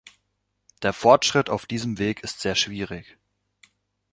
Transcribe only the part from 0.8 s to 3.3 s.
Der Fortschritt auf diesem Weg ist sehr schwierig.